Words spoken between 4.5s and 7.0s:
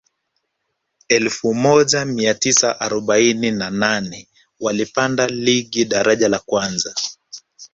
walipanda ligi daraja la kwanza